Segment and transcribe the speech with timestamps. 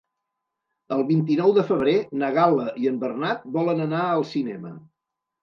[0.95, 1.93] El vint-i-nou de febrer
[2.23, 4.75] na Gal·la i en Bernat volen anar al cinema.